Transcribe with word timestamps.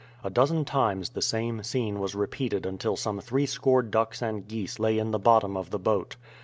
A 0.23 0.31
dozen 0.31 0.65
times 0.65 1.09
the 1.11 1.21
same 1.21 1.61
scene 1.61 1.99
was 1.99 2.15
repeated 2.15 2.65
until 2.65 2.95
some 2.97 3.19
three 3.19 3.45
score 3.45 3.83
ducks 3.83 4.19
and 4.23 4.47
geese 4.47 4.79
lay 4.79 4.97
in 4.97 5.11
the 5.11 5.19
bottom 5.19 5.55
of 5.55 5.69
the 5.69 5.77
boat. 5.77 6.15